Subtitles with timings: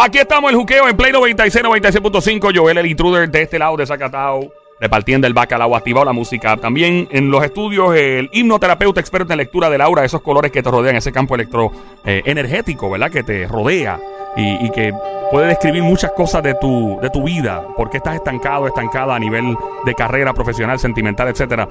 [0.00, 2.56] Aquí estamos, el juqueo en Play 96, 96.5.
[2.56, 6.56] Joel, el intruder de este lado de Zacatau, repartiendo el bacalao, activado la música.
[6.56, 10.70] También en los estudios, el hipnoterapeuta experto en lectura del aura, esos colores que te
[10.70, 11.72] rodean, ese campo electro
[12.04, 13.10] eh, energético, ¿verdad?
[13.10, 13.98] Que te rodea
[14.36, 14.94] y, y que
[15.32, 17.64] puede describir muchas cosas de tu, de tu vida.
[17.76, 21.68] Por qué estás estancado, estancada a nivel de carrera profesional, sentimental, etcétera.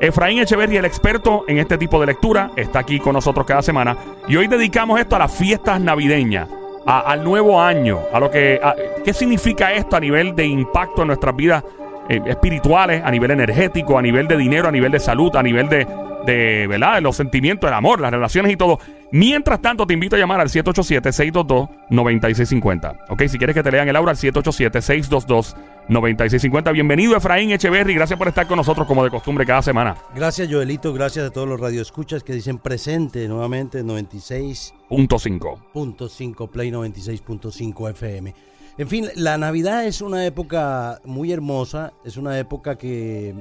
[0.00, 3.96] Efraín Echeverri, el experto en este tipo de lectura, está aquí con nosotros cada semana.
[4.26, 6.48] Y hoy dedicamos esto a las fiestas navideñas
[6.86, 11.02] a- al nuevo año, a lo que a- qué significa esto a nivel de impacto
[11.02, 11.62] en nuestras vidas
[12.10, 15.68] eh, espirituales, a nivel energético, a nivel de dinero, a nivel de salud, a nivel
[15.68, 15.86] de,
[16.26, 17.00] de ¿verdad?
[17.00, 18.80] Los sentimientos, el amor, las relaciones y todo.
[19.12, 22.96] Mientras tanto, te invito a llamar al 787-622-9650.
[23.10, 26.72] Ok, si quieres que te lean el aura, al 787-622-9650.
[26.72, 27.94] Bienvenido, Efraín Echeverry.
[27.94, 29.94] Gracias por estar con nosotros, como de costumbre, cada semana.
[30.12, 30.92] Gracias, Joelito.
[30.92, 36.48] Gracias a todos los radioescuchas que dicen presente nuevamente 96.5 Punto 5.
[36.48, 38.34] Play 96.5 FM.
[38.80, 43.34] En fin, la Navidad es una época muy hermosa, es una época que,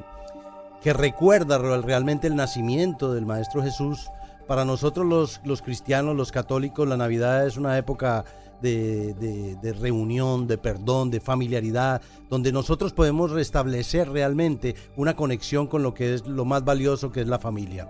[0.82, 4.10] que recuerda real- realmente el nacimiento del Maestro Jesús.
[4.50, 8.26] Para nosotros los, los cristianos, los católicos, la Navidad es una época
[8.62, 15.68] de, de- de reunión, de perdón, de familiaridad, donde nosotros podemos restablecer realmente una conexión
[15.68, 17.88] con lo que es lo más valioso que es la familia.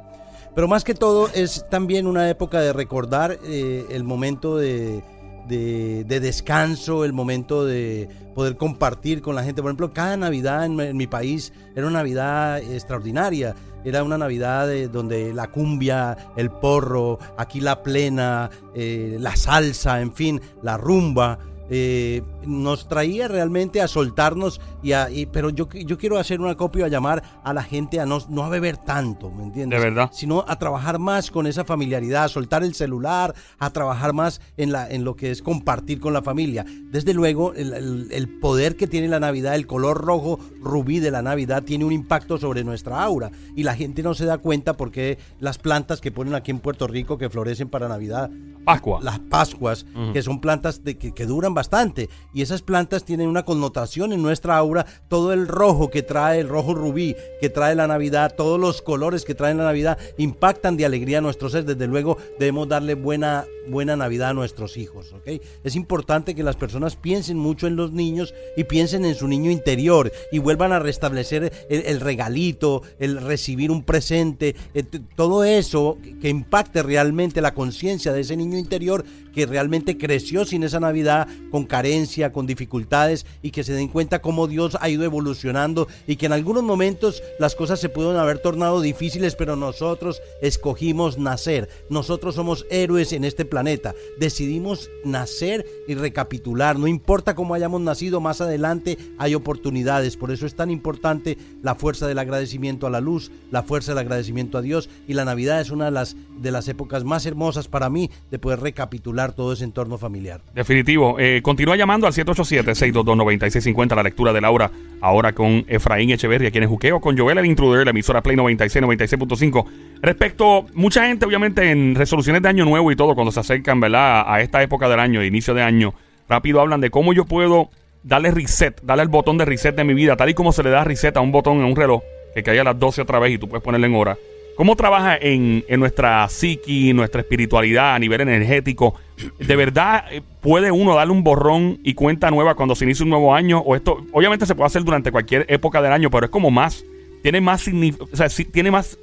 [0.54, 5.04] Pero más que todo es también una época de recordar eh, el momento de,
[5.50, 9.62] de- de descanso, el momento de poder compartir con la gente.
[9.62, 13.56] Por ejemplo, cada Navidad en, mi país era una Navidad extraordinaria.
[13.84, 20.02] Era una Navidad eh, donde la cumbia, el porro, aquí la plena, eh, la salsa,
[20.02, 21.40] en fin, la rumba.
[21.70, 26.56] Eh, nos traía realmente a soltarnos y a, y- pero yo, yo quiero hacer una
[26.56, 29.80] copia a llamar a la gente a no, no a beber tanto, ¿me entiendes?
[29.80, 30.10] De verdad.
[30.14, 34.72] Sino a trabajar más con esa familiaridad, a soltar el celular, a trabajar más en,
[34.72, 36.66] la, en lo que es compartir con la familia.
[36.92, 41.12] Desde luego, el, el- el poder que tiene la Navidad, el color rojo rubí de
[41.12, 44.76] la Navidad tiene un impacto sobre nuestra aura y la gente no se da cuenta
[44.78, 48.30] porque las plantas que ponen aquí en Puerto Rico que florecen para Navidad,
[48.66, 49.00] Pascua.
[49.02, 52.10] las pascuas, que son plantas de, que, que duran bastante.
[52.34, 54.86] Y esas plantas tienen una connotación en nuestra aura.
[55.10, 59.26] Todo el rojo que trae, el rojo rubí que trae la Navidad, todos los colores
[59.26, 61.68] que trae la Navidad, impactan de alegría a nuestros seres.
[61.68, 65.12] Desde luego debemos darle buena, buena Navidad a nuestros hijos.
[65.12, 65.42] ¿ok?
[65.66, 69.52] Es importante que las personas piensen mucho en los niños y piensen en su niño
[69.52, 74.84] interior y vuelvan a restablecer el, regalito, el recibir un presente, eh,
[75.18, 79.04] todo eso que impacte realmente la conciencia de ese niño interior
[79.34, 84.22] que realmente creció sin esa Navidad, con carencia, con dificultades, y que se den cuenta
[84.22, 88.40] cómo Dios ha ido evolucionando y que en algunos momentos las cosas se pueden haber
[88.40, 91.70] tornado difíciles, pero nosotros escogimos nacer.
[91.90, 93.94] Nosotros somos héroes en este planeta.
[94.20, 96.78] Decidimos nacer y recapitular.
[96.78, 100.18] No importa cómo hayamos nacido, más adelante hay oportunidades.
[100.18, 104.00] Por eso es tan importante la fuerza del agradecimiento a la luz, la fuerza del
[104.00, 104.90] agradecimiento a Dios.
[105.08, 108.40] Y la Navidad es una de las, de las épocas más hermosas para mí de
[108.40, 110.42] poder recapitular todo ese entorno familiar.
[110.54, 111.20] Definitivo.
[111.20, 114.72] Eh, continúa llamando al 787-622-9650, la lectura de Laura,
[115.02, 118.84] ahora con Efraín Echeverria, quien es juqueo con Joel el Intruder, la emisora Play 96,
[118.84, 119.66] 96.5.
[120.02, 124.24] Respecto, mucha gente, obviamente, en resoluciones de año nuevo y todo, cuando se acercan, ¿verdad?,
[124.28, 125.94] a esta época del año, inicio de año,
[126.28, 127.70] rápido hablan de cómo yo puedo
[128.04, 130.70] darle reset, darle el botón de reset de mi vida, tal y como se le
[130.70, 132.02] da reset a un botón en un reloj,
[132.34, 134.18] que cae a las 12 otra vez y tú puedes ponerle en hora.
[134.60, 138.94] ¿Cómo trabaja en, en nuestra psiqui, nuestra espiritualidad a nivel energético?
[139.40, 143.10] ¿De verdad eh, puede uno darle un borrón y cuenta nueva cuando se inicia un
[143.10, 143.60] nuevo año?
[143.60, 146.84] O esto, obviamente se puede hacer durante cualquier época del año, pero es como más,
[147.24, 149.00] tiene más, o sea, tiene más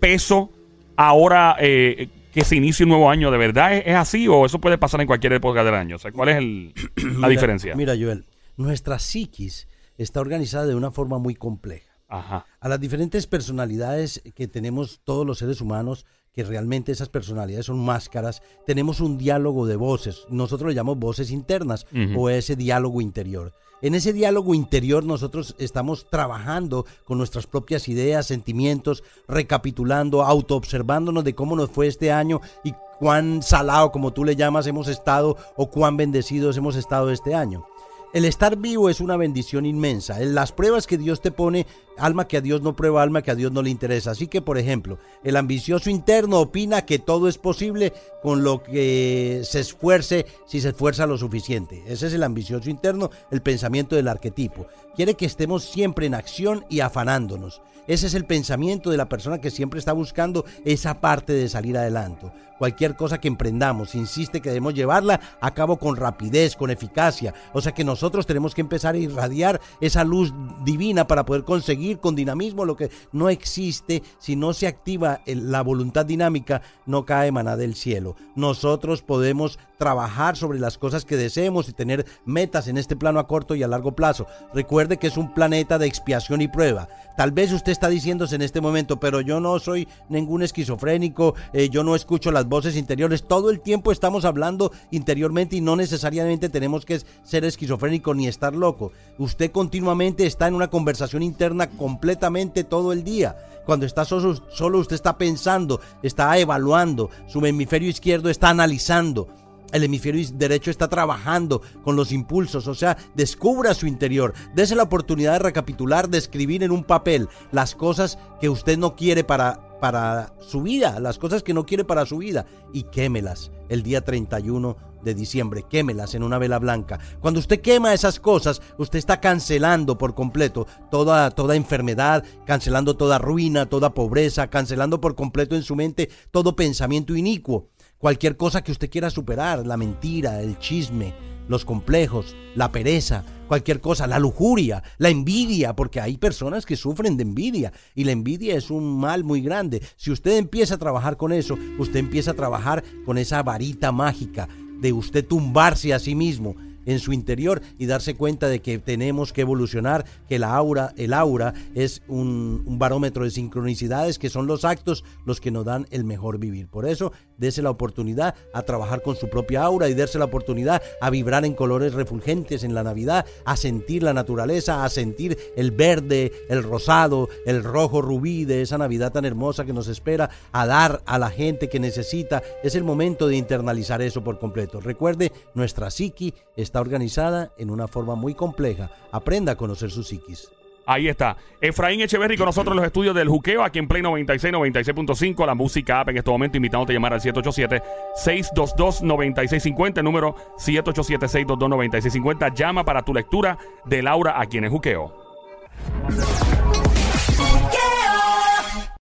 [0.00, 0.50] peso
[0.96, 4.78] ahora eh, que se inicie un nuevo año, ¿de verdad es, así o eso puede
[4.78, 5.94] pasar en cualquier época del año?
[5.94, 6.74] O sea, ¿cuál es el,
[7.20, 7.76] la diferencia?
[7.76, 8.24] Mira, Joel,
[8.56, 11.87] nuestra psiquis está organizada de una forma muy compleja.
[12.08, 12.46] Ajá.
[12.58, 17.84] A las diferentes personalidades que tenemos todos los seres humanos, que realmente esas personalidades son
[17.84, 20.24] máscaras, tenemos un diálogo de voces.
[20.30, 23.52] Nosotros le llamamos voces internas o ese diálogo interior.
[23.80, 31.34] En ese diálogo interior nosotros estamos trabajando con nuestras propias ideas, sentimientos, recapitulando, autoobservándonos de
[31.34, 35.70] cómo nos fue este año y cuán salado, como tú le llamas, hemos estado o
[35.70, 37.66] cuán bendecidos hemos estado este año.
[38.12, 40.18] El estar vivo es una bendición inmensa.
[40.20, 41.66] Las pruebas que Dios te pone,
[41.98, 44.12] alma que a Dios no prueba, alma que a Dios no le interesa.
[44.12, 47.92] Así que, por ejemplo, el ambicioso interno opina que todo es posible
[48.22, 51.82] con lo que se esfuerce si se esfuerza lo suficiente.
[51.86, 54.66] Ese es el ambicioso interno, el pensamiento del arquetipo.
[54.96, 57.60] Quiere que estemos siempre en acción y afanándonos.
[57.88, 61.78] Ese es el pensamiento de la persona que siempre está buscando esa parte de salir
[61.78, 62.30] adelante.
[62.58, 67.32] Cualquier cosa que emprendamos, insiste que debemos llevarla a cabo con rapidez, con eficacia.
[67.54, 70.34] O sea que nosotros tenemos que empezar a irradiar esa luz
[70.66, 74.02] divina para poder conseguir con dinamismo lo que no existe.
[74.18, 78.16] Si no se activa la voluntad dinámica, no cae maná del cielo.
[78.36, 83.26] Nosotros podemos trabajar sobre las cosas que deseemos y tener metas en este plano a
[83.26, 84.26] corto y a largo plazo.
[84.52, 86.88] Recuerde que es un planeta de expiación y prueba.
[87.16, 91.68] Tal vez usted está diciéndose en este momento, pero yo no soy ningún esquizofrénico, eh,
[91.68, 93.24] yo no escucho las voces interiores.
[93.24, 98.54] Todo el tiempo estamos hablando interiormente y no necesariamente tenemos que ser esquizofrénico ni estar
[98.54, 98.92] loco.
[99.18, 103.36] Usted continuamente está en una conversación interna completamente todo el día.
[103.66, 109.28] Cuando está solo, usted está pensando, está evaluando, su hemisferio izquierdo está analizando.
[109.72, 114.32] El hemisferio derecho está trabajando con los impulsos, o sea, descubra su interior.
[114.54, 118.96] Dese la oportunidad de recapitular, de escribir en un papel las cosas que usted no
[118.96, 123.50] quiere para para su vida, las cosas que no quiere para su vida, y quémelas
[123.68, 126.98] el día 31 de diciembre, quémelas en una vela blanca.
[127.20, 133.18] Cuando usted quema esas cosas, usted está cancelando por completo toda, toda enfermedad, cancelando toda
[133.18, 137.68] ruina, toda pobreza, cancelando por completo en su mente todo pensamiento inicuo.
[137.98, 141.14] Cualquier cosa que usted quiera superar, la mentira, el chisme,
[141.48, 147.16] los complejos, la pereza, cualquier cosa, la lujuria, la envidia, porque hay personas que sufren
[147.16, 149.82] de envidia y la envidia es un mal muy grande.
[149.96, 154.48] Si usted empieza a trabajar con eso, usted empieza a trabajar con esa varita mágica
[154.80, 156.56] de usted tumbarse a sí mismo
[156.88, 161.12] en su interior y darse cuenta de que tenemos que evolucionar, que la aura, el
[161.12, 165.86] aura es un, un, barómetro de sincronicidades, que son los actos los que nos dan
[165.90, 166.68] el mejor vivir.
[166.68, 170.82] Por eso, dése la oportunidad a trabajar con su propia aura y darse la oportunidad
[171.00, 175.70] a vibrar en colores refulgentes en la Navidad, a sentir la naturaleza, a sentir el
[175.70, 180.66] verde, el rosado, el rojo rubí de esa Navidad tan hermosa que nos espera, a
[180.66, 182.42] dar a la gente que necesita.
[182.62, 184.80] Es el momento de internalizar eso por completo.
[184.80, 186.32] Recuerde, nuestra psiqui
[186.80, 188.90] organizada en una forma muy compleja.
[189.12, 190.50] Aprenda a conocer su psiquis.
[190.88, 191.36] Ahí está.
[191.60, 195.44] Efraín Echeverry con nosotros en los estudios del Juqueo, aquí en Play 96, 96.5.
[195.44, 199.98] La música app en este momento, invitándote a llamar al 787-622-9650.
[199.98, 202.54] El número 787-622-9650.
[202.54, 205.12] Llama para tu lectura de Laura aquí en el Juqueo.